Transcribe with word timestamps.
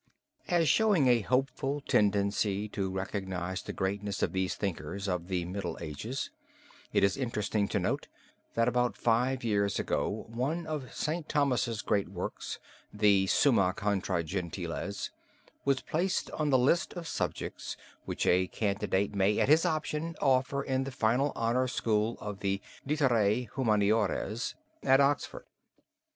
As 0.47 0.67
showing 0.67 1.05
a 1.05 1.19
hopeful 1.21 1.79
tendency 1.81 2.67
to 2.69 2.89
recognize 2.89 3.61
the 3.61 3.71
greatness 3.71 4.23
of 4.23 4.31
these 4.31 4.55
thinkers 4.55 5.07
of 5.07 5.27
the 5.27 5.45
Middle 5.45 5.77
Ages 5.79 6.31
it 6.91 7.03
is 7.03 7.15
interesting 7.17 7.67
to 7.67 7.77
note 7.77 8.07
that 8.55 8.67
about 8.67 8.97
five 8.97 9.43
years 9.43 9.77
ago 9.77 10.25
one 10.27 10.65
of 10.65 10.91
St. 10.91 11.29
Thomas's 11.29 11.83
great 11.83 12.09
works 12.09 12.57
the 12.91 13.27
Summa 13.27 13.75
Contra 13.77 14.23
Gentiles 14.23 15.11
was 15.65 15.81
placed 15.81 16.31
on 16.31 16.49
the 16.49 16.57
list 16.57 16.93
of 16.93 17.07
subjects 17.07 17.77
which 18.05 18.25
a 18.25 18.47
candidate 18.47 19.13
may 19.13 19.37
at 19.39 19.49
his 19.49 19.67
option 19.67 20.15
offer 20.19 20.63
in 20.63 20.83
the 20.83 20.89
final 20.91 21.31
honor 21.35 21.67
school 21.67 22.17
of 22.19 22.39
the 22.39 22.59
litterae 22.87 23.47
humaniores 23.53 24.55
at 24.81 24.99
Oxford. 24.99 25.45